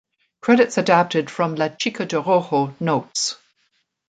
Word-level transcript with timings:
Credits 0.41 0.79
adapted 0.79 1.29
from 1.29 1.53
"La 1.53 1.69
Chica 1.69 2.07
de 2.07 2.19
Rojo" 2.19 2.73
notes. 2.79 3.35